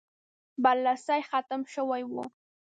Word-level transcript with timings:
برلاسی 0.63 1.19
ختم 1.29 1.61
شوی 1.73 2.03
وو. 2.05 2.23